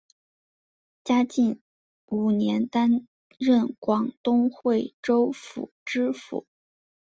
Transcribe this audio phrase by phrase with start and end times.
[1.03, 1.59] 嘉靖
[2.07, 3.07] 五年担
[3.37, 6.47] 任广东惠州府知府。